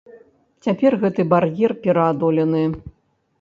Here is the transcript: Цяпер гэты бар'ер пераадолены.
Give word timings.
Цяпер 0.67 0.97
гэты 1.03 1.21
бар'ер 1.33 1.71
пераадолены. 1.85 2.65